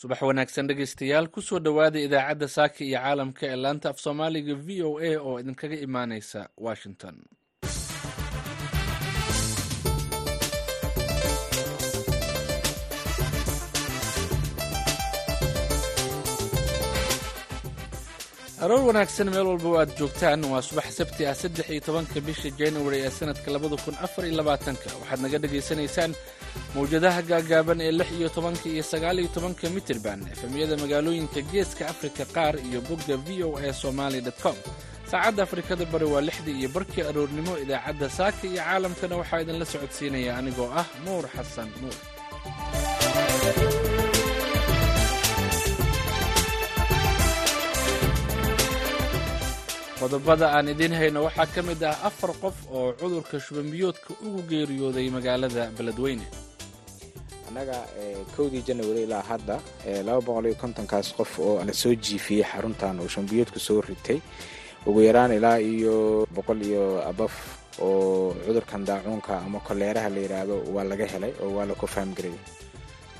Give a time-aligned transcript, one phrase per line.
[0.00, 4.82] subax wanaagsan dhegaystayaal ku soo dhowaada idaacadda saaka iyo caalamka ee laanta af soomaaliga v
[4.88, 7.16] o a oo idinkaga imaaneysa washington
[18.64, 22.50] aroor wanaagsan meel walba o aad joogtaan waa subax sabti ah saddex iyo tobanka bisha
[22.60, 24.88] january ee sanadka labada kun afar iyo labaatanka.
[25.00, 26.12] Waxaad naga dhagaysanaysaan
[26.74, 32.22] mawjadaha gaagaaban ee lix iyo tobanka iyo sagaal iyo tobanka mitirban efemyada magaalooyinka geeska afrika
[32.36, 34.56] qaar iyo bogga v o a somaali com.
[35.10, 40.32] Saacadda afrikada bari waa lixdii iyo barkii aroornimo idaacadda saaka iyo caalamkana waxaa idinla socodsiinaya
[40.40, 41.96] anigoo ah nuur xasan nuur
[50.00, 55.06] qodobada aan idiin hayno waxaa ka mid ah afar qof oo cudurka shubanbiyoodka ugu geeriyooday
[55.16, 56.26] magaalada beledweyne.
[57.48, 57.76] Annaga
[58.36, 59.56] kowdii janawari ilaa hadda
[60.06, 64.18] laba boqol iyo kontonkaas qof oo la soo jiifiyey xaruntan oo shubanbiyoodku soo ritay
[64.88, 67.34] ugu yaraan ilaa iyo boqol iyo abaf
[67.82, 72.38] oo cudurkan daacuunka ama koleeraha la yidhaahdo waa laga helay oo waa la kofaamgarayay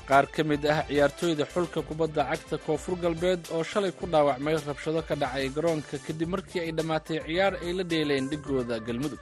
[0.09, 5.01] qaar ka mid ah ciyaartooyda xulka kubadda cagta koonfur galbeed oo shalay ku dhaawacmay rabshado
[5.09, 9.21] ka dhacay garoonka kadib markii ay dhammaatay ciyaar ay la dheeleen dhigooda galmudug.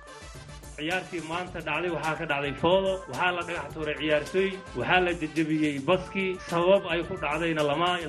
[0.77, 4.49] Ciyaartii maanta dhacday waxaa ka dhacday foodo waxaa la dhagax tuuray ciyaartooy
[4.79, 7.63] waxaa la jejebiyey baskii sabab ay ku dhacdayna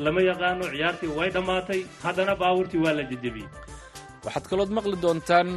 [0.07, 3.49] lama yaqaano ciyaartii way dhammaatay haddana baabuurtii waa la jejebiyey
[4.29, 5.49] waxaad kalood maqli doontaan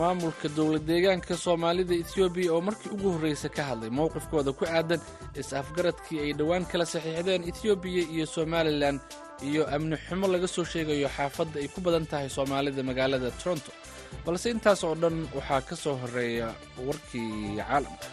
[0.00, 5.00] maamulka dowlad deegaanka soomaalida etoobiya oo markii ugu horreysa ka hadlay mowqifkooda ku aadan
[5.40, 8.96] is-afgaradkii ay dhowaan kala saxiixdeen etoobiya iyo somalilan
[9.48, 13.70] iyo amni xumo laga soo sheegayo xaafadda ay ku badan tahay soomaalida magaalada toronto.
[14.24, 16.48] Balse intaas oo dhan waxaa ka soo horreeya
[16.86, 18.06] warkii caalamka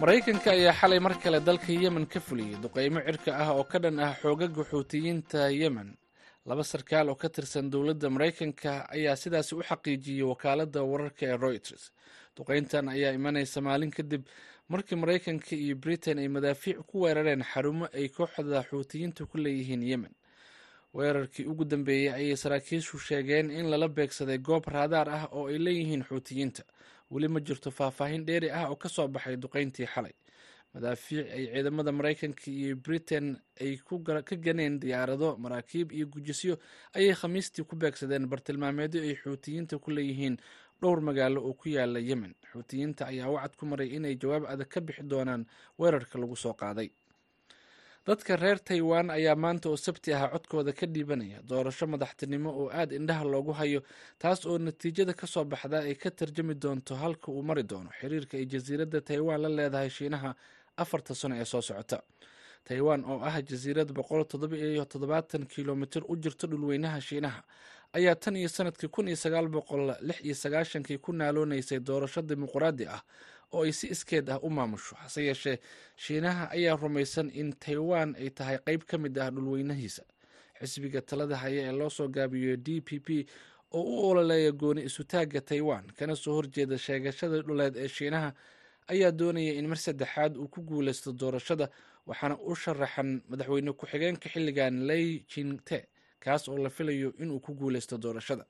[0.00, 3.98] maraykanka ayaa xalay mar kale dalka yemen ka fuliyey duqaymo cirka ah oo ka dhan
[4.00, 5.96] ah xoogaga xuutiyiinta yemen.
[6.46, 11.92] Laba sarkaal oo ka tirsan dowladda maraykanka ayaa sidaasi u xaqiijiyey wakaaladda wararka ee royters
[12.36, 14.22] duqayntan ayaa imanaysa maalin kadib
[14.68, 20.12] markii maraykanka iyo britain ay madaafiic ku weerareen xarumo ay kooxda xuutiyiinta ku leeyihiin yemen.
[20.94, 26.04] Weerarkii ugu dambeeyey ayay saraakiishu sheegeen in lala beegsaday goob raadaar ah oo ay leeyihiin
[26.04, 26.62] xuutiyiinta
[27.10, 30.12] weli ma jirto faahfaahin dheeri ah oo ka soo baxay duqayntii xalay.
[30.74, 33.76] Madaafiic ay ciidamada maraykanka iyo britain ay
[34.24, 36.58] ka ganeen diyaarado maraakiib iyo gujisyo
[36.94, 40.36] ayay khamiistii ku beegsadeen bartilmaameedyo ay xuutiyiinta ku leeyihiin
[40.82, 42.34] dhowr magaalo oo ku yaalla yemen.
[42.52, 45.46] Xuutiyiinta ayaa wacad ku maray inay jawaab adag ka bixi doonaan
[45.78, 46.90] weerarka lagu soo qaaday
[48.06, 52.92] dadka reer taiwan ayaa maanta oo sabti ah codkooda ka dhiibanaya doorasho madaxtinimo oo aad
[52.92, 53.82] indhaha loogu hayo
[54.18, 57.90] taas oo natiijada ka soo baxda ay ka tarjami doonto halka uu mari doono.
[58.00, 60.34] Xiriirka ay jasiiradda taiwan la leedahay shiinaha
[60.76, 62.02] afarta sano ee soo socota.
[62.64, 67.42] Taiwan oo ah jasiirad boqol toddobiyo toddobaatan kilomitir u jirto dhulweynaha shiinaha
[67.92, 72.86] ayaa tan iyo sannadkii kun iyo sagaal boqol lix iyo sagaashankii ku naaloonaysay doorasho dimuqraadi
[72.86, 73.02] ah
[73.52, 75.58] oo ay si iskeed ah u maamusho hase yeeshee
[75.96, 80.02] shiinaha ayaa rumaysan in taiwan ay tahay qayb ka mid ah dhulweynahiisa.
[80.60, 83.26] Xisbiga talada haya ee loo soo gaabiyo d p p
[83.72, 88.32] oo u ololeeya gooni isutaagga taiwan kana soo horjeeda sheegashada dhuleed ee shiinaha
[88.88, 91.68] ayaa doonaya in mar saddexaad uu ku guuleysto doorashada
[92.06, 95.88] waxaana u sharaxan madaxweyne ku-xigeenka xilligan lei jinte
[96.20, 98.46] kaas oo la filayo inuu ku guuleysto doorashada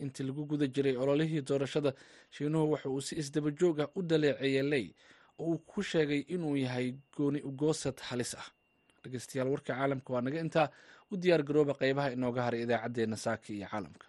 [0.00, 1.92] intii lagu guda jiray ololihii doorashada
[2.30, 4.86] shiinuhu waxa uu si isdaba joog ah u daleeceeyey ley
[5.38, 8.46] oo uu ku sheegay inuu yahay gooni ugoosad halis ah.
[9.02, 10.68] Dhegeystayaal warka caalamka waa naga intaa
[11.10, 14.06] u diyaar garooba qeybaha inooga haray idaacaddeenna saaka iyo caalamka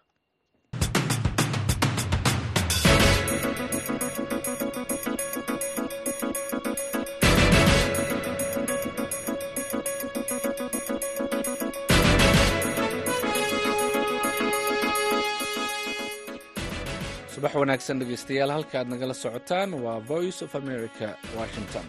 [17.43, 21.07] subax wanaagsan dhegeystayaal halka aad nagala socotaan waa voice of america
[21.37, 21.83] washington.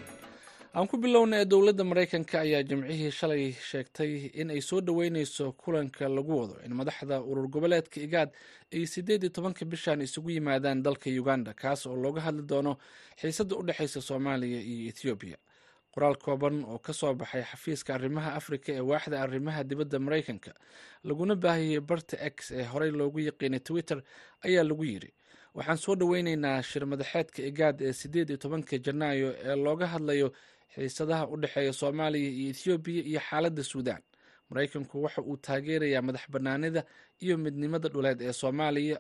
[0.75, 6.09] Aan ku bilowna ee dowladda maraykanka ayaa jimcihii shalay sheegtay in ay soo dhoweyneyso kulanka
[6.09, 8.31] lagu wado in madaxda urur goboleedka igaad
[8.75, 12.77] ay siddeed iyo tobanka bishan isugu yimaadaan dalka uganda kaas oo looga hadli doono
[13.21, 15.39] xiisadda u dhexeysa soomaaliya iyo ethoobiya
[15.95, 20.53] qoraal kooban oo ka soo baxay xafiiska arrimaha afrika ee waaxda arrimaha dibadda maraykanka
[21.05, 24.03] laguna baahiyey barta x ee horey loogu yaqiinay twitter
[24.47, 25.13] ayaa lagu yidhi
[25.57, 30.29] waxaan soo dhoweyneynaa shir madaxeedka igaad ee siddeed iyo tobanka janaayo ee looga hadlayo
[30.75, 34.03] xiisadaha u dhexeeya soomaaliya iyo ethoobiya iyo xaaladda suudaan.
[34.51, 36.81] Maraykanku waxa uu taageerayaa madax bannaanida
[37.25, 38.99] iyo midnimada dhuleed ee soomaaliya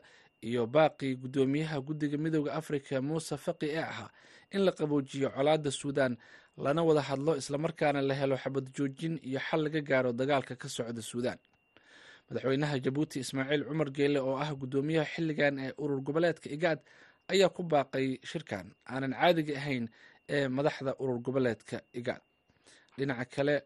[0.48, 4.10] iyo baaqii guddoomiyaha guddiga midooda afrika muuse faqi ee ahaa
[4.54, 6.16] in la qaboojiyo colaadda suudaan
[6.64, 11.02] lana wada hadlo islamarkaana la helo xabad joojin iyo xal laga gaaro dagaalka ka socda
[11.02, 11.38] suudaan
[12.28, 16.80] madaxweynaha jabuuti ismaaciil cumar geele oo ah guddoomiyaha xilligan ee urur goboleedka igaad
[17.32, 18.66] ayaa ku baaqay shirkan.
[18.88, 19.88] Aanan caadiga ahayn
[20.28, 22.22] ee madaxda urur goboleedka igaad
[22.98, 23.56] dhinaca kale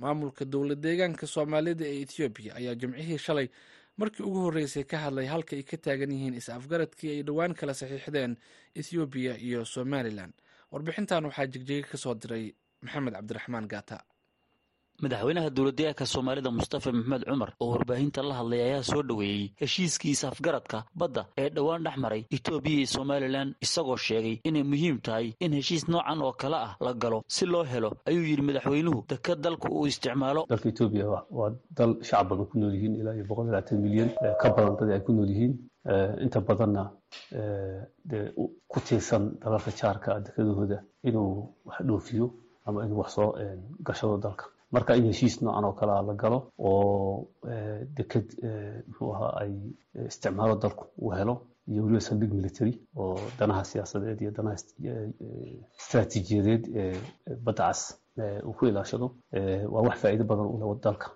[0.00, 3.48] maamulka dowlad deegaanka soomaalida ee ethoobiya ayaa jimcihii shalay
[4.00, 8.32] markii ugu horreysay ka hadlay halka ay ka taagan yihiin is-afgaradkii ay dhowaan kala saxiixdeen
[8.80, 10.32] ethoobiya iyo somalilan
[10.72, 12.44] warbixintan waxaa jegjega ka soo diray
[12.82, 13.98] maxamed cabdiraxmaan gaata
[15.02, 20.78] madaxweynaha dowladdeegaanka soomaalida mustafa maxmed cumar oo warbaahinta la hadlay ayaa soo dhoweeyey heshiiskiisa afgaradka
[21.00, 25.84] badda ee dhowaan dhex maray etoobiya iyo somalilan isagoo sheegay inay muhiim tahay in heshiis
[25.88, 27.18] noocan oo kale ah la galo.
[27.28, 30.46] Si loo helo ayuu yidhi madaxweynuhu dekad dalku uu isticmaalo.
[30.48, 31.06] Dalka etoobiya
[31.38, 34.10] waa dal shacab badan ku nool yihiin ilaa iyo boqol labaatan milyan
[34.40, 35.54] ka badan dad ay ku nool yihiin.
[36.24, 36.82] Inta badanna
[38.10, 38.24] dee
[38.72, 40.78] ku tiirsan dalalka jaarka dekadahooda
[41.08, 41.30] inuu
[41.68, 42.26] wax dhoofiyo
[42.66, 43.28] ama inuu wax soo
[43.86, 47.28] gashado dalka marka in heshiis noocan oo kale a la galo oo
[47.96, 48.26] deked
[48.88, 49.52] muxuu ahaa ay
[50.10, 51.34] isticmaalo dalku uu helo
[51.70, 54.56] iyo weliba saldhig military oo danaha siyaasadeed iyo danaha
[55.78, 56.96] istaraatiijiyadeed ee
[57.44, 57.80] badda cas
[58.46, 59.06] uu ku ilaashado.
[59.72, 61.06] Waa wax faa'iido badan u leh dalka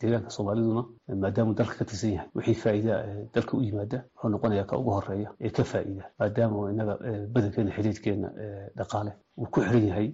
[0.00, 0.82] deegaanka soomaaliduna
[1.22, 2.28] maadaamuu dalka ka tirsan yahay.
[2.36, 2.94] Wixii faa'iida
[3.34, 6.94] dalka u yimaada wuxuu noqonayaa ka ugu horreeya ee ka faa'iida maadaama inaga
[7.34, 8.28] badankeena xidhiidhkeena
[8.78, 10.08] dhaqaale uu ku xiran yahay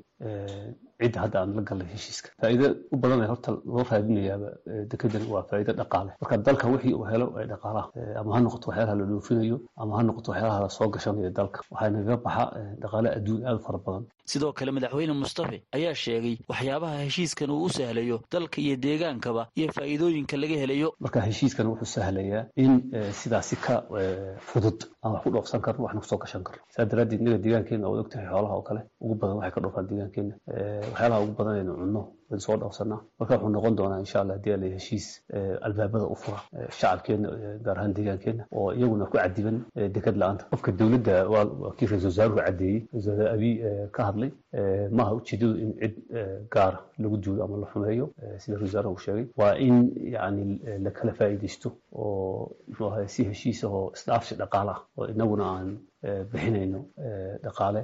[1.00, 2.28] cidda hadda aan la gallay heshiiska.
[2.42, 4.48] Faa'iido u badan ee horta loo raadinayaaba
[4.92, 6.10] dekedan waa faa'iido dhaqaale.
[6.20, 7.88] Marka dalka wixii uu helo ee dhaqaalaha
[8.20, 11.90] ama ha noqoto waxyaalaha la dhoofinayo ama ha noqoto waxyaalaha la soo gashanayo dalka waxaa
[11.94, 12.44] nagaga baxa
[12.82, 14.04] dhaqaale adduun aad u fara badan.
[14.32, 19.72] Sidoo kale madaxweyne mustafe ayaa sheegay waxyaabaha heshiiskan uu u sahlayo dalka iyo deegaankaba iyo
[19.76, 20.88] faa'iidooyinka laga helayo.
[21.04, 22.72] Marka heshiiskan wuxuu sahlayaa in
[23.20, 23.74] sidaasi ka
[24.48, 26.62] fudud aan wax ku dhoofsan karno waxna ku soo gashan karno.
[26.74, 30.34] Saa daraaddeed inaga deegaankeena ood ogtahay xoolaha oo kale ugu badan waxay ka dhoofaan deegaankeena.
[30.92, 32.02] Waxyaalaha ugu badan aynu cunno
[32.38, 35.06] soo dhowrsanaa marka wuxuu noqon doonaa insha allah haddii ala heshiis
[35.68, 36.38] albaabada u fura
[36.78, 37.28] shacabkeena
[37.64, 39.58] gaar ahaan deegaankeena oo iyaguna ku cadiban
[39.96, 40.44] dekad la'aanta.
[40.52, 41.14] Qofka dowladda
[41.78, 43.54] kii ra'isul wasaaruhu caddeeyey ra'isul abiy
[43.92, 44.30] ka hadlay
[44.98, 45.94] maaha ujeedadu in cid
[46.54, 48.06] gaara lagu duulo ama la xumeeyo
[48.38, 49.26] sida ra'isul wasaaraha uu sheegay.
[49.40, 49.76] Waa in
[50.16, 55.44] yani la kala faa'iidaysto oo muxuu ahay si heshiis ahoo isdhaafsi dhaqaala ah oo inaguna
[55.56, 55.78] aan
[56.32, 56.80] bixinayno
[57.44, 57.82] dhaqaale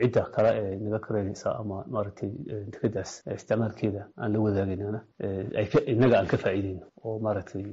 [0.00, 2.30] cidda kale ee naga kareynaysa ama maaragtay
[2.72, 5.00] dekadaas isticmaalkeeda aan la wadaagaynana
[5.92, 7.64] innaga aan ka faa'iidayno oo maaragtay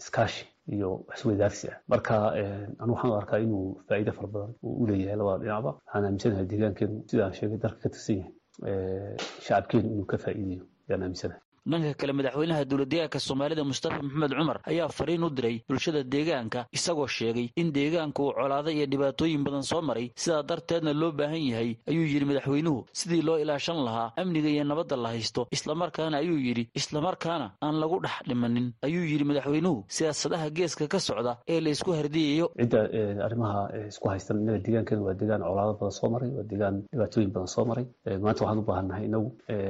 [0.00, 0.44] iskaashi
[0.74, 2.14] iyo waxisweydaarsi ah marka
[2.82, 6.96] anu waxaan arkaa inuu faa'iido fara badan uu u leeyahay labada dhinacba waxaan aaminsanahay deegaankeenu
[7.10, 11.40] sida aan sheegay dalka ka tirsan yahay shacabkeenu inuu ka faa'iidayo ayaan aaminsanahay
[11.70, 17.06] dhanka kale madaxweynaha dowladdeegaanka soomaalida mustafa maxmed cumar ayaa fariin u diray bulshada deegaanka isagoo
[17.06, 20.10] sheegay in deegaanka uu colaado iyo dhibaatooyin badan soo maray.
[20.22, 24.96] Sidaa darteedna loo baahan yahay ayuu yidhi madaxweynuhu sidii loo ilaashan lahaa amniga iyo nabadda
[24.96, 25.46] la haysto.
[25.56, 28.66] Islamarkaana ayuu yidhi islamarkaana aan lagu dhex dhimanin.
[28.86, 32.80] Ayuu yidhi madaxweynuhu siyaasadaha geeska ka socda ee la isku hardiyayo cidda
[33.26, 37.48] arrimaha isku haystan innaga deegaankeena waa deegaan colaado badan soo maray waa deegaan dhibaatooyin badan
[37.54, 37.86] soo maray.
[38.24, 39.28] Maanta waxaan u baahannahay inagu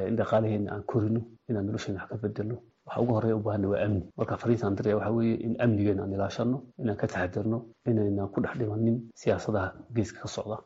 [0.08, 2.56] in dhaqaalaheena aan korino inaan nolosheena wax ka bedelno.
[2.86, 4.02] Waxa ugu horeya u baahana waa amni.
[4.16, 7.58] Marka fariintaan diraya waxa weeye in amnigeena aan ilaashano inaan ka taxadirno
[7.90, 10.56] inaynan ku dhex dhimanin siyaasadaha geeska ka socda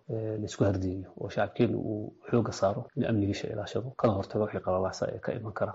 [0.40, 5.04] la isku hardiyayo oo shacabkeena uu xooga saaro in amnigiisha ilaashado kana hortago wixii qalalaasa
[5.14, 5.72] ee ka iman kara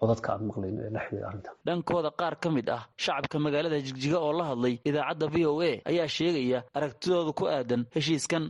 [0.00, 4.18] codadka aan maqlayno ee la xidhiira arrinta dhankooda qaar ka mid ah shacabka magaalada jigjiga
[4.26, 8.44] oo la hadlay idaacadda v o a ayaa sheegaya aragtidooda ku aadan heshiiskan.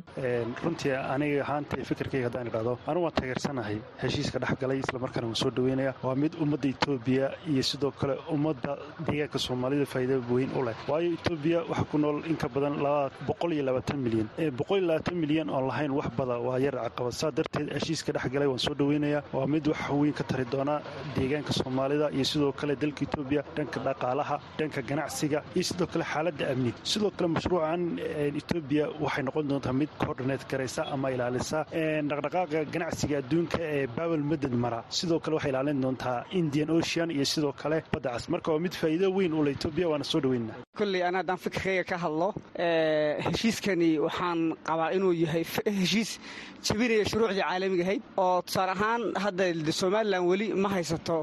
[0.64, 5.50] Runtii aniga ahaantay fikirkayga haddaan idhahdo anu waan taageersanahay heshiiska dhex galay islamarkaana waan soo
[5.56, 8.72] dhaweynaya waa mid ummadda etoobiya iyo sidoo kale ummadda
[9.06, 10.76] deegaanka soomaalida faa'iida weyn u leh.
[10.90, 12.74] Waayo etoobiya waxaa ku nool in ka badan
[15.14, 15.50] milyan.
[15.50, 17.12] Oon lahayn wax bada waa yar caqabad.
[17.12, 19.22] Saa darteed heshiiska dhex galay waan soo dhaweynayaa.
[19.32, 20.80] Waa mid wax weyn ka tari doona
[21.16, 26.50] deegaanka soomaalida iyo sidoo kale dalka etoobiya dhanka dhaqaalaha dhanka ganacsiga iyo sidoo kale xaaladda
[26.52, 26.72] amni.
[26.82, 27.98] Sidoo kale mashruucan
[28.40, 31.64] etoobiya waxay noqon doontaa mid coordinate garaysa ama ilaalisa
[32.10, 37.24] dhaqdhaqaaqa ganacsiga adduunka ee babel maded mara sidoo kale waxay ilaalin doontaa indian ocean iyo
[37.24, 38.28] sidoo kale badda cas.
[38.28, 40.56] Marka waa mid faa'iido weyn u etoobiya waana soo dhaweynaa
[42.04, 42.28] hadlo.
[43.26, 45.44] Heshiiskani waxaan qabaa inuu yahay
[45.80, 46.10] heshiis
[46.66, 51.16] jebinaya shuruucdii caalamiga ahayd oo tusaale ahaan hadda somalilan weli ma haysato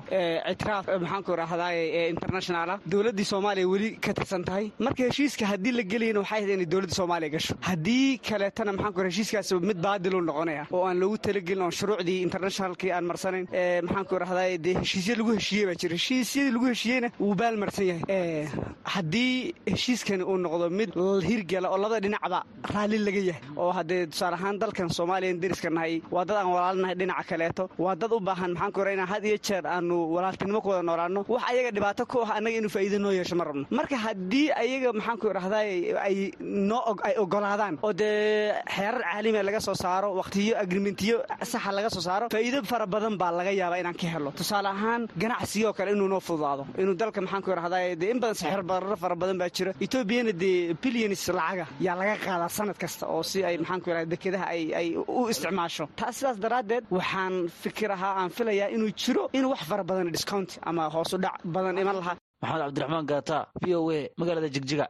[0.51, 4.65] ictiraaf maxaanku idhaahdaay ee internationaala dowladdii soomaaliya weli ka tirsan tahay.
[4.85, 7.53] Marka heshiiska haddii la gelayana waxay ahayd inay dowladda soomaaliya gasho.
[7.69, 13.05] Haddii kaleetana maxaanku heshiiskaas mid baadiluu noqonaya oo aan loogu talagelin oon shuruucdii internationalkii aan
[13.11, 13.45] marsanayn
[13.87, 15.95] maxaanku idhahdaay dee heshiisya lagu heshiiyey baa jira.
[15.99, 18.47] Heshiisyadii lagu heshiiyeyna wuu baalmarsan yahay.
[18.95, 20.89] Haddii heshiiskani uu noqdo noqdo mid
[21.29, 22.39] hirgala oo labada dhinacba
[22.73, 23.41] raalli laga yahay.
[23.57, 27.69] Oo haddee tusaale ahaan dalkan soomaaliyan deriska nahay waa dad aan walaalinahay dhinaca kaleeto.
[27.77, 31.25] Waa dad u baahan maxaan ku inaan had iyo jeer aanu walaaltinimo ku wada noolaano
[31.27, 33.65] wax ayaga dhibaato ku ah annaga inuu faa'iido noo yeesho ma rabno.
[33.71, 35.63] Marka haddii ayaga maxaan ku idhahdaa
[36.07, 41.17] ay noo ay ogolaadaan oo dee xeerar caalamiga laga soo saaro wakhtiyo agrimentiyo
[41.51, 45.01] saxa laga soo saaro faa'iido fara badan baa laga yaabaa inaan ka helo tusaale ahaan
[45.21, 46.63] ganacsigoo kale inuu noo fududaado.
[46.81, 49.71] Inuu dalka maxaan ku idhahdaa dee in badan sixir bararo fara badan baa jira.
[49.85, 54.09] Etoobiyana dee bilyanis lacaga yaa laga qaadaa sanad kasta oo si ay maxaan ku idhahda
[54.13, 55.85] dekedaha ay u isticmaasho.
[55.99, 57.33] Taas sidaas daraaddeed waxaan
[57.63, 61.77] fikir ahaa aan filayaa inuu jiro in wax fara badan discount ama hoosu dhac badan
[61.83, 62.15] iman lahaa.
[62.41, 64.85] Maxamed cabdiraxmaan gaata v o a magaalada jigjiga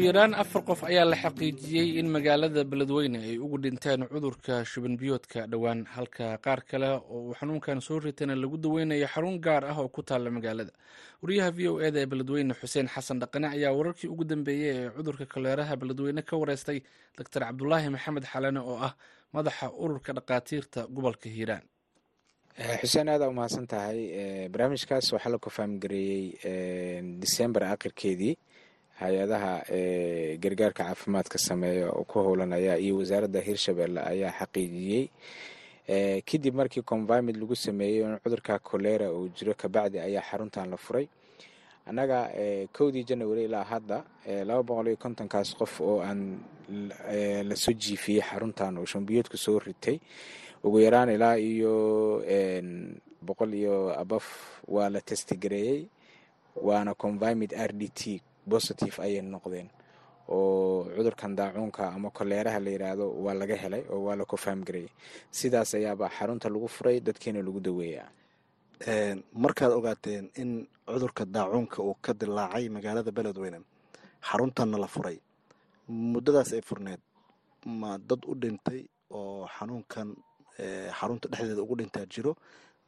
[0.00, 5.40] ugu yaraan afar qof ayaa la xaqiijiyey in magaalada beledweyne ay ugu dhinteen cudurka shubanbiyoodka
[5.52, 5.84] dhowaan.
[5.94, 10.02] Halka qaar kale oo uu xanuunkan soo ritana lagu daweynayo xarun gaar ah oo ku
[10.02, 10.72] taalla magaalada.
[11.22, 15.26] Wariyaha v o eda ee beledweyne xuseen xasan dhaqane ayaa wararkii ugu dambeeyey ee cudurka
[15.26, 16.80] koleeraha beledweyne ka wareystay
[17.18, 18.94] doctor cabdulaahi maxamed xalane oo ah
[19.34, 21.62] madaxa ururka dhakhaatiirta gobolka hiiraan.
[22.80, 26.24] Xuseen aada u mahadsan tahay barnaamijkaas waxaa la kofaamgareeyey
[27.20, 28.34] disembar akhirkeedii
[29.00, 29.52] hay'adaha
[30.42, 35.04] gargaarka caafimaadka sameeya ku howlanaya iyo wasaaradda hirshabelle ayaa xaqiijiyey.
[36.28, 41.08] Kadib markii convimid lagu sameeyey in cudurka kolera uu jiro kabacdi ayaa xaruntan la furay.
[41.86, 42.28] Annaga
[42.72, 44.04] kowdii janawari ilaa hadda
[44.46, 46.38] laba boqol iyo kontonkaas qof oo aan
[47.48, 49.98] la soo jiifiyey xaruntan oo shambiyoodku soo ritay.
[50.62, 52.22] Ugu yaraan ilaa iyo
[53.22, 54.26] boqol iyo abaf
[54.68, 55.88] waa la testigareeyey
[56.62, 58.20] waana convimid r d t
[58.52, 59.68] positive ayay noqdeen.
[60.28, 64.90] Oo cudurkan daacuunka ama koleeraha la yiraahdo waa laga helay oo waa la kofaamgareeyey
[65.38, 68.08] sidaas ayaaba xarunta lagu furay dadkeena lagu daweeyaa.
[69.42, 73.58] Markaad ogaateen in cudurka daacuunka uu ka dilaacay magaalada beledweyne
[74.28, 75.18] xaruntanna la furay.
[75.88, 77.00] Muddadaas ay furneed
[77.66, 80.08] ma dad u dhintay oo xanuunkan
[80.98, 82.36] xarunta dhexdeeda ugu dhintaa jiro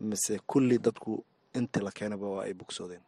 [0.01, 1.25] mise kulli dadku
[1.59, 3.03] intii la keenaba waa ay bogsoodeen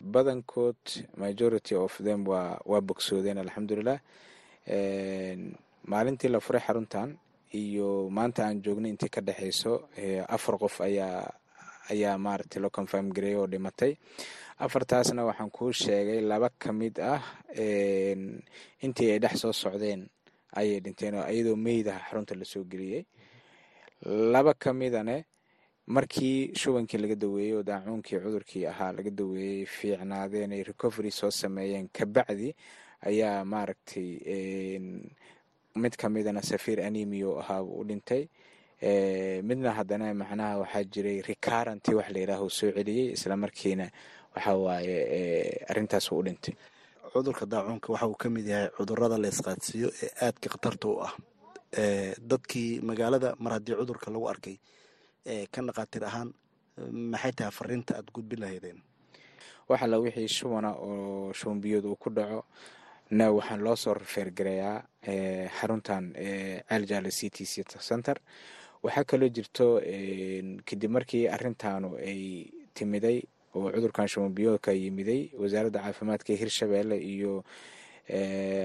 [0.00, 0.76] badankood
[1.16, 3.98] majority of them waa bogsoodeen alxamdulilah
[5.92, 7.16] maalintii la furay xaruntan
[7.54, 9.88] iyo maanta aan joognay intii ka dhexeyso
[10.28, 11.30] afar qof ayaa
[11.92, 13.92] ayaa maaragtay loo confirm gareeyay oo dhimatay.
[14.58, 17.22] Afartaasna waxaan kuu sheegay laba ka mid ah
[18.84, 20.08] intii ay dhex soo socdeen
[20.56, 23.04] ayay dhinteen oo iyadoo meydaha xarunta la soo geliyey
[24.32, 25.24] laba ka midane
[25.86, 31.88] markii shubankii laga daweeyey oo daacuunkii cudurkii ahaa laga daweeyey fiicnaadeen ay recovery soo sameeyeen
[31.92, 32.54] kabacdi
[33.06, 34.08] ayaa maaragtay
[35.76, 38.26] mid ka midana safiir anemio ahaa u dhintay.
[39.42, 43.90] Midna haddana macnaha waxaa jiray recaranti wax la yidhaaho soo celiyey isla markiina
[44.34, 46.54] waxa waaye arrintaas u dhintay.
[47.12, 51.12] Cudurka daacuunka waxa uu ka mid yahay cudurrada la isqaadsiiyo ee aadka khatarta u ah.
[52.20, 54.56] Dadkii magaalada mar haddii cudurka lagu arkay
[55.52, 56.30] ka dhaqaatiir ahaan
[57.12, 58.78] maxay tahay fariinta aada gudbin lahaydeen
[59.68, 62.44] wax alla wixii shubana oo shubanbiyood uu ku dhaco.
[63.10, 64.82] Na waxaan loo soo rafeergareeyaa
[65.60, 66.04] xaruntan
[66.90, 68.16] jaale c t c center.
[68.82, 69.80] Waxaa kaloo jirto
[70.66, 73.22] kadib markii arintaanu ay timiday
[73.54, 77.44] oo cudurkan shubanbiyoodka yimiday wasaaradda caafimaadka ee hirshabelle iyo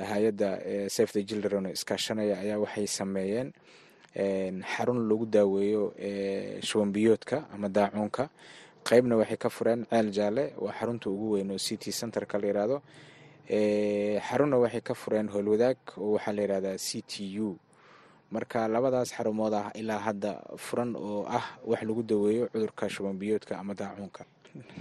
[0.10, 0.50] hay'adda
[0.90, 3.54] safe the children iskaashanaya ayaa waxay sameeyeen
[4.16, 5.94] xarun lagu daaweeyo
[6.62, 8.30] shubanbiyoodka ama daacuunka.
[8.84, 12.48] Qeybna waxay ka fureen ceel jaale waa xarunta ugu weyn oo c t centerka la
[12.48, 12.82] yiraahdo
[14.28, 17.58] xarunna waxay ka fureen howlwadaag oo waxaa la yirahdaa c t u
[18.32, 23.74] marka labadaas xarumood ah ilaa hadda furan oo ah wax lagu daweeyo cudurka shubanbiyoodka ama
[23.74, 24.24] daacuunka.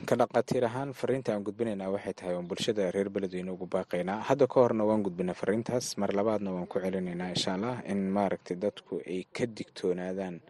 [0.06, 4.46] Ka dhaqaatiir ahaan fariinta aan gudbinaynaa waxay tahay oon bulshada reer beledweyne ugu baaqaynaa hadda
[4.46, 8.98] ka horna waan gudbinay fariintaas mar labaadna waan ku celinaynaa insha allah in maaragtay dadku
[9.06, 10.40] ay ka digtoonaadaan.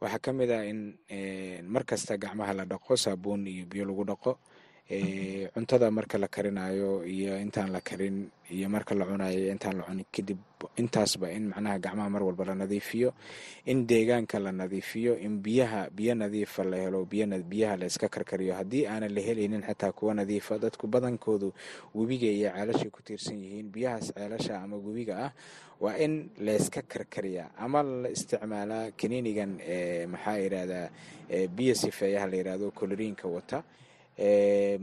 [0.00, 0.80] Waxaa ka mid ah in
[1.72, 4.32] mar kasta gacmaha la dhaqo saabuun iyo biyo lagu dhaqo
[4.88, 10.06] cuntada marka la karinayo iyo intaan la karin iyo marka la cunayo intaan la cunin
[10.10, 10.38] kadib
[10.80, 13.12] intaasba in macnaha gacmaha mar walba la nadiifiyo
[13.66, 18.54] in deegaanka la nadiifiyo in biyaha biyo nadiifa la helo biyaha la karkariyo.
[18.54, 21.52] Haddii aanan la helaynin xitaa kuwa nadiifa dadku badankoodu
[21.94, 23.68] webiga iyo ceelashay ku tiirsan yihiin.
[23.68, 25.32] Biyahaas ceelasha ama webiga ah
[25.80, 29.60] waa in layska karkariyaa ama la isticmaalaa kaniinigan
[30.08, 30.88] maxaa yirahdaa
[31.52, 33.62] biyo sifeeyaha la yiraahdo koloriinka wata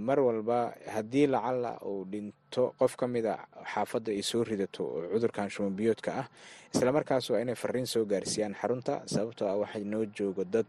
[0.07, 3.35] mar walba haddii lacala uu dhinto qof ka mid a
[3.73, 6.27] xaafadda ay soo ridato oo cudurkan shumanbiyoodka ah
[6.73, 10.67] islamarkaas waa inay fariin soo gaarsiiyaan xarunta sababtoo ah waxay noo joogo dad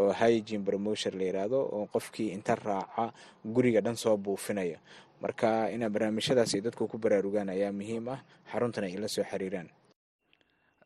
[0.00, 3.12] oo hygene promotion la yiraahdo oo qofkii inta raaca
[3.44, 4.78] guriga dhan soo buufinaya
[5.20, 8.20] marka inaa barnaamijyadaas dadku ku baraarugaan ayaa muhiim ah
[8.52, 9.68] xaruntana ay soo xiriiraan.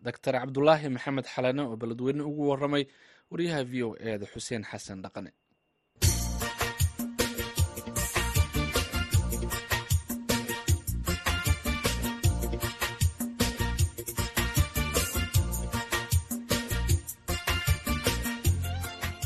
[0.03, 2.85] Doctor cabdulaahi maxamed xalane oo beledweyne ugu waramay
[3.31, 5.31] wariyaha v o eeda xuseen xasan dhaqane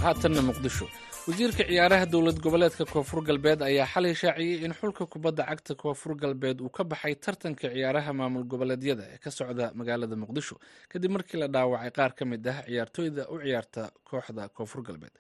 [0.05, 0.87] haatanna muqdisho.
[1.29, 6.61] Wasiirka ciyaaraha dowlad goboleedka koonfur galbeed ayaa xalay shaaciyey in xulka kubadda cagta koonfur galbeed
[6.61, 10.55] uu ka baxay tartanka ciyaaraha maamul goboleedyada ee ka socda magaalada muqdisho.
[10.93, 15.15] Kadib markii la dhaawacay qaar ka mid ah ciyaartooyda u ciyaarta kooxda koonfur galbeed.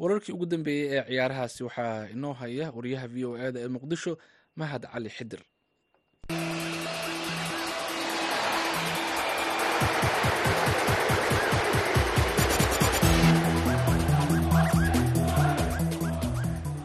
[0.00, 4.12] Wararkii ugu dambeeyey ee ciyaarahaasi waxaa inoo haya wariyaha v o eda ee muqdisho
[4.56, 5.42] mahad cali xidir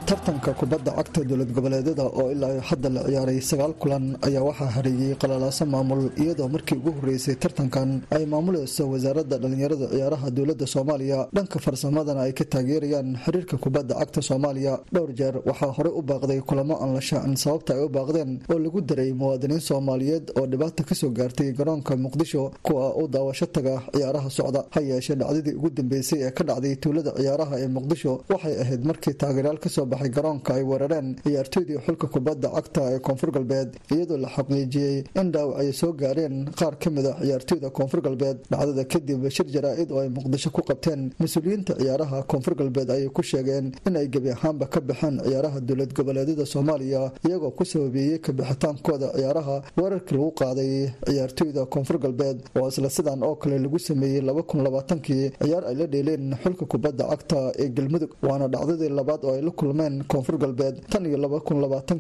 [0.06, 5.16] tartanka kubadda cagta dowlad goboleedyada oo ilaa hadda la ciyaaray sagaal kulan ayaa waxaa hareeyey
[5.22, 11.20] qalalaaso maamul iyadoo markii ugu horeysay tartankan ay maamulayso wasaaradda dhallinyarada ciyaaraha dowladda soomaaliya.
[11.36, 14.74] Dhanka farsamadana ay ka taageerayaan xiriirka kubadda cagta soomaaliya.
[14.94, 18.60] Dhowr jeer waxaa horey u baaqday kulamo aan la shaacin sababta ay u baaqdeen oo
[18.66, 23.82] lagu daray muwaadiniin soomaaliyeed oo dhibaata ka soo gaartay garoonka muqdisho kuwa u daawasho taga
[23.96, 24.62] ciyaaraha socda.
[24.74, 29.14] Ha yeeshee dhacdadii ugu dambeysay ee ka dhacday tuulada ciyaaraha ee muqdisho waxay ahayd markii
[29.22, 34.18] taageerayaal ka soo baxay garoonka ay weerareen ciyaartooydii xulka kubadda cagta ee koonfur galbeed iyadoo
[34.18, 38.38] la xaqiijiyey in dhaawac ay soo gaareen qaar ka mid a ciyaartooyda koonfur galbeed.
[38.52, 43.22] Dhacdada kadib shir jaraa-id oo ay muqdisho ku qabteen mas'uuliyiinta ciyaaraha koonfur galbeed ayay ku
[43.32, 49.08] sheegeen in ay gebi ahaanba ka baxeen ciyaaraha dowlad goboleedyada soomaaliya iyagoo ku sababeeyey kabixitaankooda
[49.18, 50.72] ciyaaraha weerarkii lagu qaaday
[51.10, 52.38] ciyaartooyda koonfur galbeed.
[52.60, 54.22] Oo isla sidan oo kale lagu sameeyey
[55.06, 59.42] kii ciyaar ay la dheeleen xulka kubadda cagta ee galmudug waana dhacdadii labaad oo ay
[59.48, 60.76] la kulmeen koonfur galbeed.
[60.92, 61.18] Tan iyo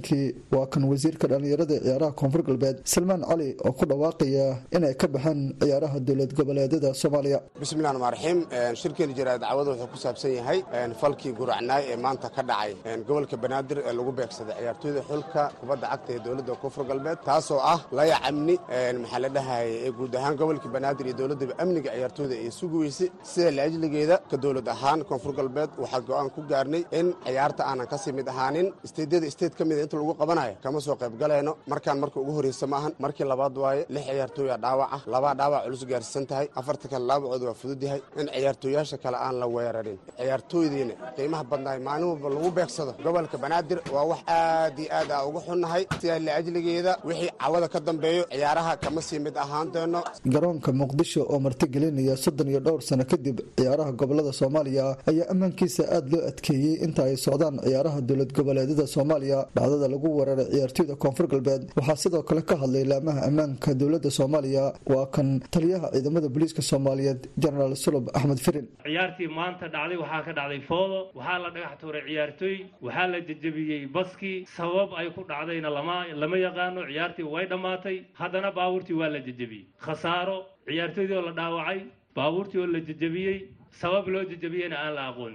[0.07, 4.45] kii waa kan wasiirka dhallinyarada ciyaaraha koonfur galbeed salmaan cali oo ku dhawaaqaya
[4.77, 7.39] inay ka baxeen ciyaaraha dowlad goboleedyada soomaaliya.
[7.61, 8.39] Bismillahi raxmaan raxiim
[8.81, 10.59] shirkeeni jaraad dacwada wuxuu ku saabsan yahay
[11.01, 12.71] falkii guracnaay ee maanta ka dhacay.
[13.07, 17.79] Gobolka banaadir ee lagu beegsaday ciyaartooyda xulka kubadda cagta ee dowladda koonfur galbeed taasoo ah
[17.97, 18.55] laya amni
[19.01, 23.09] maxaa la dhahayay ee guud ahaan gobolka banaadir iyo dowladdaba amniga ciyaartooyda ay sugi weysay.
[23.31, 27.97] Sida laajligeeda ka dowlad ahaan koonfur galbeed waxaa go'aan ku gaarnay in ciyaarta aanan ka
[28.03, 31.97] sii mid ahaanin isteedyada isteed ka mida inta lagu qabanayo kama soo qayb galayno markaan
[32.03, 35.83] marka ugu horreysa ma ahan markii labaad waaye lix ciyaartooya dhaawac ah labaa dhaawac culus
[35.91, 38.01] gaarsiisan tahay afarta kale dhaawacooda waa fudud yahay.
[38.21, 39.97] In ciyaartooyaasha kale aan la weerarin.
[40.19, 42.91] Ciyaartooydiina qiimaha badnaay maalin walba lagu beegsado.
[43.05, 45.83] Gobolka banaadir waa wax aad iyo aad a ugu xunnahay.
[46.01, 50.01] Sidaa laajligeeda wixii cawada ka dambeeyo ciyaaraha kama sii mid ahaan doono.
[50.33, 56.09] Garoonka muqdisho oo martigelinaya soddon iyo dhowr sano kadib ciyaaraha gobollada soomaaliya ayaa ammaankiisa aada
[56.13, 61.63] loo adkeeyey inta ay socdaan ciyaaraha dowlad goboleedyada soomaaliya dhacdada lagu weeraray ciyaartooyda koonfur galbeed.
[61.79, 67.21] Waxaa sidoo kale ka hadlay laamaha ammaanka dowladda soomaaliya waa kan taliyaha ciidamada booliiska soomaaliyeed
[67.43, 68.65] jenaraal sulub axmed firin.
[68.87, 73.81] Ciyaartii maanta dhacday waxaa ka dhacday foodo waxaa la dhagax tuuray ciyaartooy waxaa la jejebiyey
[73.95, 77.97] baskii sabab ay ku dhacdayna lama lama yaqaano ciyaartii way dhammaatay.
[78.21, 80.37] Haddana baabuurtii waa la jejebiyey khasaaro
[80.69, 81.79] ciyaartooydii oo la dhaawacay
[82.17, 83.37] baabuurtii oo la jejebiyey
[83.81, 85.33] sabab loo jejebiyeyna aan la aqoon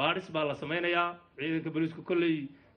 [0.00, 1.08] baadhis baa la samaynayaa.
[1.38, 2.34] Ciidanka booliisku kolley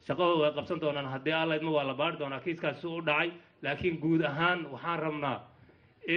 [0.07, 1.07] shaqadooda ay qabsan doonaan.
[1.13, 3.29] Haddii alla idma waa la baadhi doonaa kiiskaasi u dhacay.
[3.63, 5.37] Laakiin guud ahaan waxaan rabnaa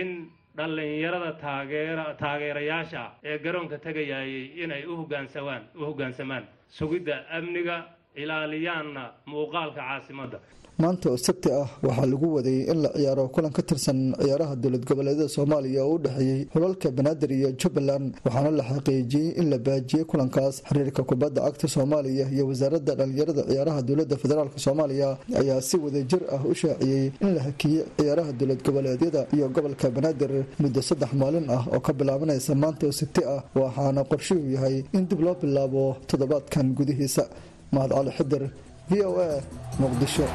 [0.01, 0.09] in
[0.57, 6.45] dhallinyarada taageera taageerayaasha ee garoonka tegayayay inay u u hoggaansamaan
[6.79, 7.77] sugidda amniga
[8.23, 10.39] ilaaliyaanna muuqaalka caasimadda
[10.83, 14.85] maanta oo sabti ah waxaa lagu waday in la ciyaaro kulan ka tirsan ciyaaraha dowlad
[14.89, 20.05] goboleedyada soomaaliya oo u dhexeeyey xulalka banaadir iyo jubbaland waxaana la xaqiijiyey in la baajiyey
[20.11, 20.55] kulankaas.
[20.69, 25.09] Xiriirka kubadda cagta soomaaliya iyo wasaaradda dhallinyarada ciyaaraha dowladda federaalk soomaaliya
[25.41, 30.33] ayaa si wadajir ah u shaaciyey in la hakiyey ciyaaraha dowlad goboleedyada iyo gobolka banaadir
[30.63, 35.07] muddo saddex maalin ah oo ka bilaabanaysa maanta oo sabti ah waxaana qorshuhu yahay in
[35.11, 37.25] dib loo bilaabo toddobaadkan gudihiisa.
[37.75, 38.43] Mahad cali xidir
[38.91, 39.29] v o a
[39.83, 40.27] muqdisho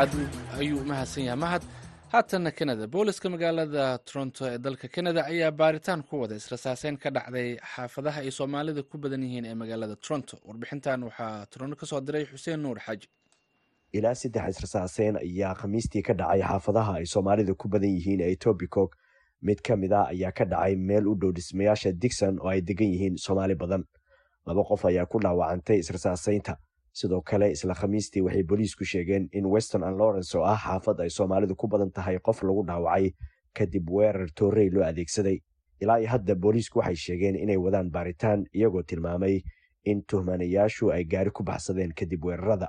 [0.00, 0.10] aad
[0.60, 1.38] ayuu u mahadsan yahay.
[1.44, 1.62] Mahad
[2.12, 2.86] haatanna kanada.
[2.94, 8.30] Booliska magaalada toronto ee dalka kanada ayaa baaritaan ku wada israsaaseyn ka dhacday xaafadaha ay
[8.30, 10.36] soomaalida ku badan yihiin ee magaalada toronto.
[10.48, 13.06] Warbixintan waxaa toronto ka soo diray xuseen nuur xaaji
[13.92, 18.96] ilaa saddex israsaaseyn ayaa khamiistii ka dhacay xaafadaha ay soomaalida ku badan yihiin ee tobicok
[19.42, 22.88] mid ka mid ah ayaa ka dhacay meel u dhow dhismayaasha digson oo ay degan
[22.94, 23.82] yihiin soomaali badan
[24.46, 26.56] laba qof ayaa ku dhaawacantay israsaasaynta
[26.92, 31.10] sidoo kale isla khamiistii waxay booliisku sheegeen in weston and lawrence oo ah xaafad ay
[31.10, 33.06] soomaalidu ku badan tahay qof lagu dhaawacay
[33.58, 35.38] kadib weerar toorey loo adeegsaday.
[35.82, 39.40] Ilaa iyo hadda booliisku waxay sheegeen inay wadaan baaritaan iyagoo tilmaamay
[39.84, 42.68] in tuhmanayaashu ay gaari ku baxsadeen kadib weerarada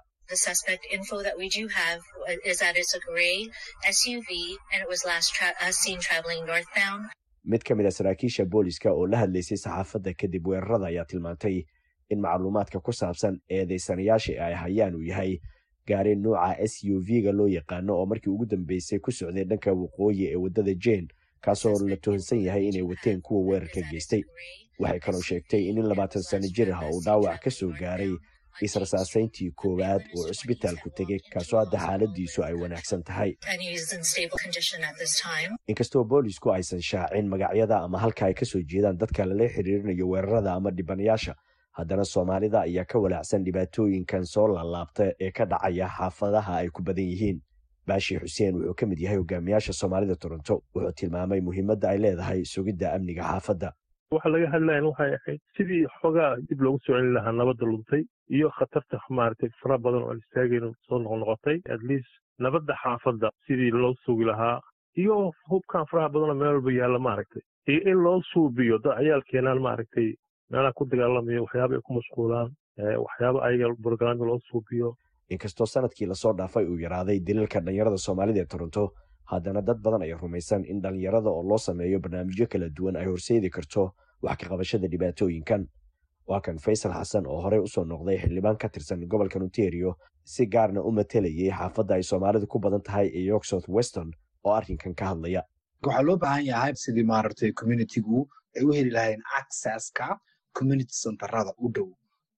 [7.44, 11.66] Mid ka mid a saraakiisha booliska oo la hadlaysay saxaafadda kadib weerarada ayaa tilmaantay
[12.10, 15.40] in macluumaadka ku saabsan eedeysanayaasha ay hayaan uu yahay
[15.88, 20.28] gaari nuuca s u v-ga loo yaqaano oo markii ugu dambeysay ku socday dhanka waqooyi
[20.30, 21.08] ee waddada jane
[21.42, 24.22] kaasoo la tuhunsan yahay inay wateen kuwa weerarka geystay.
[24.80, 28.14] Waxay kaloo sheegtay in in labaatan sano jir ah uu dhaawac ka soo gaaray
[28.68, 33.32] israsaasayntii koowaad oo cusbitaalku tegay kaasoo hadda xaaladiisu ay wanaagsan tahay.
[35.68, 40.54] Inkastoo boolisku aysan shaacin magacyada ama halka ay ka soo jeedaan dadka lala xiriirinayo weerarada
[40.54, 41.36] ama dhibanayaasha.
[41.78, 47.06] Haddana soomaalida ayaa ka walaacsan dhibaatooyinkan soo laalaabta ee ka dhacaya xaafadaha ay ku badan
[47.12, 47.42] yihiin.
[47.88, 52.94] Baashi xuseen wuxuu ka mid yahay hogaamiyaasha soomaalida toronto wuxuu tilmaamay muhiimadda ay leedahay sugidda
[52.96, 53.70] amniga xaafadda
[54.12, 58.04] waxa laga hadlayan waxay ahayd sidii xoogaa dib loogu soo celin lahaa nabadda luntay
[58.36, 62.12] iyo khatarta maaragtay fara badan oo aan istaagayno soo noqnoqotay at least
[62.44, 64.58] nabadda xaafadda sidii loo sugi lahaa
[65.02, 65.16] iyo
[65.50, 67.42] hubkan faraha badanoo meel walba yaalla maaragtay.
[67.72, 70.10] Iyo in loo suubiyo dad ciyaalkeenaan maaragtay
[70.52, 72.50] meelaha ku dagaalamayo waxyaaba ay ku mashquulaan
[73.06, 74.90] waxyaaba ayaga brograamyo loo suubiyo
[75.34, 78.84] inkastoo sannadkii la soo dhaafay uu yaraaday daliilka dhallinyarada soomaalida ee toronto
[79.26, 83.50] haddana dad badan ayaa rumaysan in dhallinyarada oo loo sameeyo barnaamijyo kala duwan ay horseedi
[83.50, 85.68] karto wax ka qabashada dhibaatooyinkan.
[86.28, 90.46] Waa kan faysal xasan oo horey u soo noqday xildhibaan ka tirsan gobolka ontario si
[90.46, 94.12] gaarna u matelayay xaafadda ay soomaalidu ku badan tahay ee york south weston
[94.44, 95.42] oo arrinkan ka hadlaya.
[95.86, 100.20] Waxaa loo baahan yahay sidii maaragtay communitygu ay u heli lahayn accesska
[100.54, 101.90] community centerada u dhow.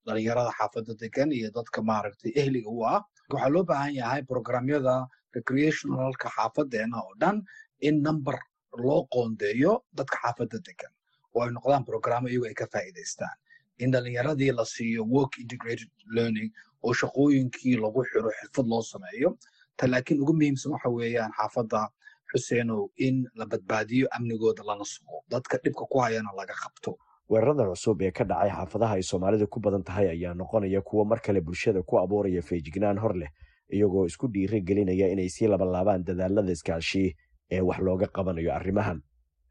[0.06, 3.02] Dhalinyarada xaafadda degan iyo dadka maaragtay ehliga u ah.
[3.34, 7.44] Waxaa loo baahan yahay programyada recreationalka xaafadeena oo dhan
[7.80, 8.38] in number
[8.84, 10.92] loo qoondeeyo dadka xaafadda degan
[11.36, 13.38] oo ay noqdaan programo iyago ay ka faa'iidaystaan.
[13.80, 16.50] In dhalinyaradii la siiyo work integrated learning
[16.84, 19.38] oo shaqooyinkii lagu xiro xirfad loo sameeyo
[19.78, 21.90] ta laakiin ugu muhiimsan waxa weeyaan xaafadda
[22.32, 25.24] xuseenow in la badbaadiyo amnigooda lana sugo.
[25.30, 26.98] Dadka dhibka ku hayana laga qabto.
[27.30, 31.20] Weerarada cusub ee ka dhacay xaafadaha ay soomaalidu ku badan tahay ayaa noqonaya kuwo mar
[31.22, 33.30] kale bulshada ku abuuraya feejignaan hor leh
[33.72, 37.16] iyagoo isku dhiiri gelinaya inay sii labalaabaan dadaalada iskaashi
[37.52, 39.02] ee wax looga qabanayo arrimahan.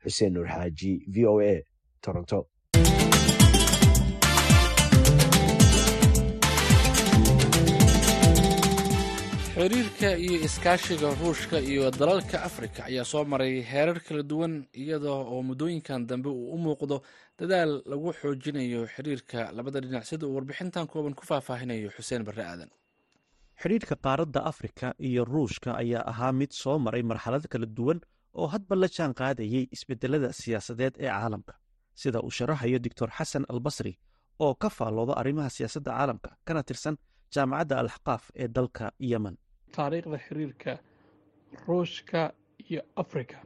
[0.02, 1.62] Xuseen nuur xaaji v o a
[2.00, 2.48] toronto.
[9.54, 15.42] Xiriirka iyo iskaashiga ruushka iyo dalalka afrika ayaa soo maray heerar kala duwan iyadoo oo
[15.48, 16.96] muddooyinkan dambe uu u muuqdo
[17.38, 22.70] dadaal lagu xoojinayo xiriirka labada dhinac sida uu warbixintan kooban ku faahfaahinayo xuseen barre aadan
[23.62, 27.98] xidhiirka qaaradda afrika iyo ruushka ayaa ahaa mid soo maray marxalad kala duwan
[28.40, 31.54] oo hadba la jaan qaadayay isbedelada siyaasadeed ee caalamka.
[32.00, 33.92] Sida uu sharaxayo doctor xasan albasri
[34.44, 36.96] oo ka faallooda arrimaha siyaasadda caalamka kana tirsan
[37.34, 39.34] jaamacadda alxaqaaf ee dalka yemen.
[39.76, 40.72] Taariikhda xiriirka
[41.66, 42.20] ruushka
[42.70, 43.36] iyo afrika.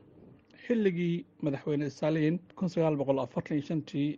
[0.64, 2.34] Xilligii madaxweyne stalin
[3.90, 4.08] tii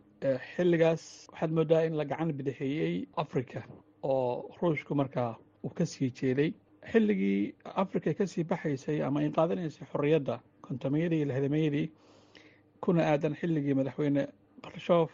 [0.55, 3.61] xilligaas waxaad moodaa in la gacan bidixeeyey afrika
[4.03, 5.33] oo ruushku markaa
[5.64, 6.51] uu ka sii jeeday
[6.92, 11.87] xilligii afrika ka sii baxaysay ama ay qaadanaysay xorriyadda kontomayadii iyo lixdamayadii
[12.81, 14.23] kuna aadan xilligii madaxweyne
[14.64, 15.11] karshof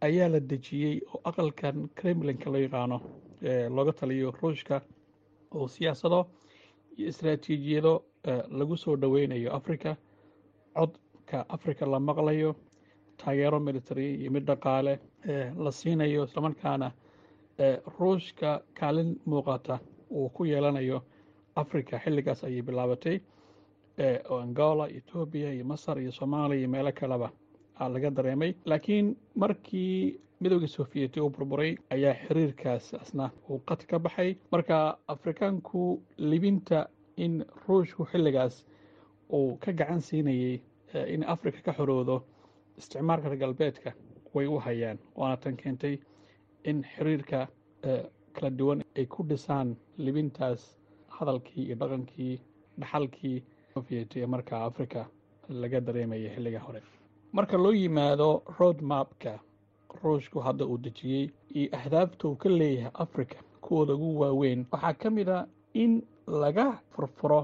[0.00, 2.98] ayaa la dejiyey oo aqalkan kremlinka loo yaqaano
[3.76, 4.80] looga taliyo ruushka
[5.54, 6.20] oo siyaasado
[6.98, 7.92] iyo istaraatiijiyado
[8.58, 9.96] lagu soo dhoweynayo afrika
[10.76, 12.50] codka afrika la maqlayo
[13.16, 14.98] taageero military iyo mid dhaqaale
[15.64, 16.92] la siinayo islamarkaana
[17.98, 19.78] ruushka kaalin muuqata
[20.10, 21.02] uu ku yeelanayo
[21.56, 23.20] afrika xilligaas ayay bilaabatay
[24.30, 27.30] oo angola etoobiya iyo masar iyo soomaaliya iyo meelo kaleba
[27.80, 28.54] laga dareemay.
[28.64, 34.36] Laakiin markii midowgii sofiyeeti uu burburay ayaa xiriirkaas asna uu qad ka baxay.
[34.52, 38.64] Marka afrikaanku libinta in ruushku xilligaas
[39.32, 40.60] uu ka gacan siinayey
[41.14, 42.22] in afrika ka xoroodo
[42.78, 43.92] isticmaalka galbeedka
[44.34, 45.98] way u hayaan waana tan keentay
[46.70, 47.40] in xiriirka
[48.36, 50.62] kala duwan ay ku dhisaan libintaas
[51.16, 52.34] hadalkii iyo dhaqankii
[52.80, 53.36] dhaxalkii
[53.74, 55.00] sofiyeeti ee markaa afrika
[55.48, 56.80] laga dareemayay xilliga hore.
[57.32, 59.32] Marka loo yimaado road mapka
[60.02, 65.10] ruushku hadda uu dejiyey iyo ahdaafta uu ka leeyahay africa kuwooda ugu waaweyn waxaa ka
[65.10, 67.40] mid a in laga furfuro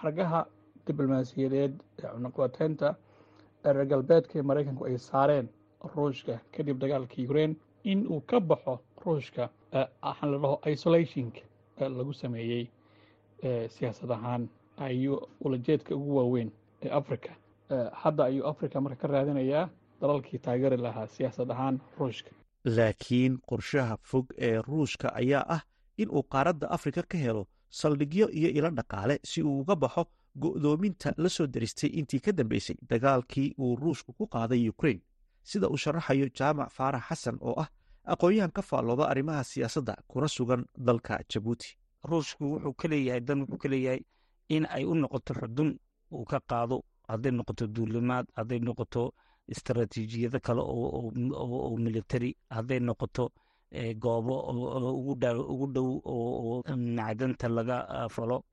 [0.00, 0.40] xargaha
[0.86, 2.88] diblomaasiyadeed ee cunaqabateynta
[3.64, 5.46] reer galbeedka ee maraykanku ay saareen
[5.94, 7.54] ruushka kadib dagaalka ukraine
[7.92, 9.44] in uu ka baxo ruushka
[10.02, 11.40] waxaan la dhaho isolationka
[11.98, 12.64] lagu sameeyey
[13.74, 14.48] siyaasad ahaan.
[14.76, 16.50] Ayuu ulajeedka ugu waaweyn
[16.82, 17.30] ee africa
[18.02, 19.68] hadda ayuu africa marka ka raadinayaa
[20.00, 22.30] dalalkii taageeri lahaa siyaasad ahaan ruushka.
[22.64, 25.60] Laakiin qorshaha fog ee ruushka ayaa ah
[25.96, 30.04] in uu qaaradda afrika ka helo saldhigyo iyo ilo dhaqaale si uu uga baxo
[30.42, 35.00] go'doominta la soo daristay intii ka dambeysay dagaalkii uu ruushku ku qaaday ukraine.
[35.42, 37.68] Sida uu sharaxayo jaamac faarax xasan oo ah
[38.06, 41.76] aqoon-yahan ka faallooda arrimaha siyaasadda kuna sugan dalka jabuuti.
[42.04, 44.00] Ruushku wuxuu ka leeyahay dan wuxuu ka leeyahay
[44.48, 45.78] in ay u noqoto xudun
[46.12, 49.12] uu ka qaado hadday noqoto duulimaad hadday noqoto
[49.48, 53.30] istaraatiijiyado kale oo military hadday noqoto
[53.98, 54.34] goobo
[55.50, 56.62] ugu dhow oo
[56.96, 58.44] macdanta laga falo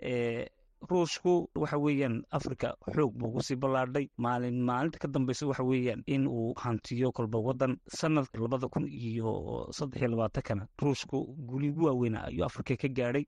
[0.90, 4.08] ruushku waxa weeyaan africa xoog buu ku sii ballaadhay.
[4.18, 9.68] Maalin maalinta ka dambeysa waxa weeyaan in uu hantiyo kolba waddan sanadka labada kun iyo
[9.72, 13.26] saddex iyo labaatankana ruushku guligu waaweyna ayuu africa ka gaadhay.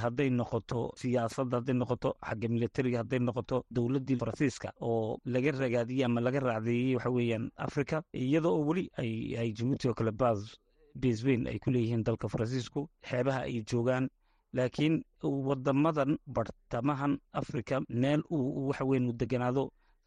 [0.00, 6.20] Hadday noqoto siyaasadda hadday noqoto xagga militariga hadday noqoto dowladdii faransiiska oo laga ragaadiyey ama
[6.20, 10.56] laga raacdeeyey waxa weeyaan africa iyadoo oo weli ay jabuuti oo kale bas
[10.94, 14.08] basweyn ay ku leeyihiin dalka faransiisku xeebaha ay joogaan
[14.56, 19.64] laakiin wadamadan bartamahan africa meel uu waxa weyan uu deganaado.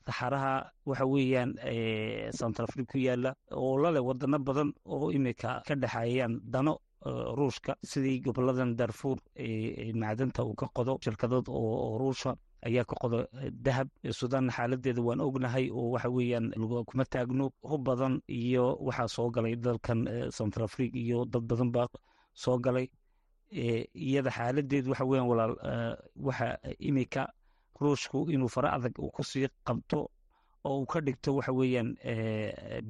[0.07, 1.51] Saxaraha waxa weeyaan
[2.39, 6.77] centrafric ku yaalla oo laleh wadano badan oo imika ka dhexeeyaan dano
[7.37, 7.75] ruushka.
[7.83, 9.17] Sidii goboladan darfuur
[10.01, 13.87] macdanta uu ka qodo shirkadood oo ruusha ayaa ka qodo dahab.
[14.11, 16.51] Sudan xaaladeeda waan ognahay oo waxa weeyaan
[16.87, 17.51] kuma taagno.
[17.63, 21.87] Hub badan iyo waxaa soo galay dalkan centrafric iyo dad badan baa
[22.33, 22.87] soo galay
[23.51, 25.55] iyada xaaladeedu waxa weeyaan walaal
[26.15, 27.27] waxa imika
[27.81, 30.09] ruushku inuu fara adag uu ku sii qabto
[30.65, 31.95] oo uu ka dhigto waxa weeyaan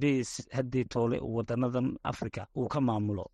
[0.02, 3.26] bas haddii toole wadanadan africa uu ka maamulo.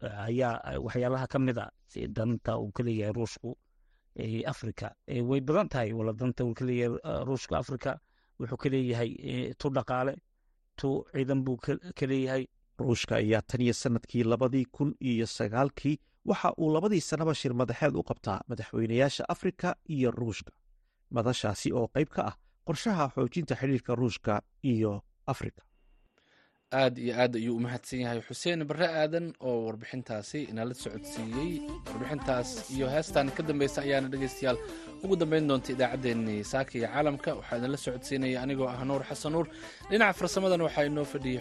[0.00, 1.70] Ayaa waxyaalaha ka mid a
[2.08, 3.56] danta uu ka leeyahay ruushku
[4.46, 4.94] africa
[5.28, 7.98] way badan tahay wala danta uu ka leeyahay ruushka africa
[8.38, 9.10] wuxuu ka leeyahay
[9.58, 10.14] tu dhaqaale
[10.76, 12.46] tu ciidan buu ka leeyahay.
[12.78, 15.98] Ruushka ayaa tan iyo sannadkii labadii kun iyo sagaalkii
[16.30, 20.52] waxa uu labadii sannaba shir madaxeed u qabtaa madaxweynayaasha afrika iyo ruushka.
[21.16, 22.34] Madashaasi oo qayb ka ah
[22.66, 24.32] qorshaha xoojinta xidhiirka ruushka
[24.72, 24.92] iyo
[25.32, 25.62] afrika.
[26.80, 31.52] Aad iyo aad ayuu u mahadsan yahay xuseen barre aadan oo warbixintaasi inala socodsiiyey.
[31.88, 34.58] Warbixintaas iyo heestan ka dambeysa ayaana dhegeystayaal
[35.04, 37.30] ugu dambeyn doonta idaacaddeenii saaka iyo caalamka.
[37.38, 39.46] Waxaa idinla socodsiinaya anigoo ah nuur xasan nuur.
[39.90, 41.40] Dhinaca farsamadan waxaa inoo fadhiyey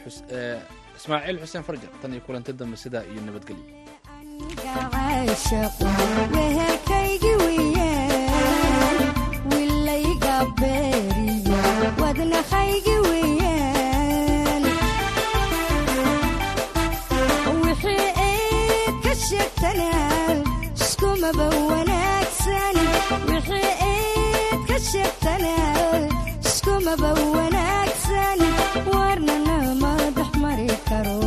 [0.98, 3.66] ismaaciil xuseen farjar tan iyo kulanti dambe sidaa iyo nabadgelyo
[28.94, 31.20] warnana madax mari karo